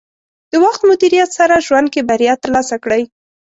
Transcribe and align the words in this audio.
د 0.51 0.53
وخت 0.65 0.81
مدیریت 0.91 1.29
سره 1.39 1.63
ژوند 1.67 1.87
کې 1.93 2.01
بریا 2.09 2.33
ترلاسه 2.43 2.75
کړئ. 2.83 3.03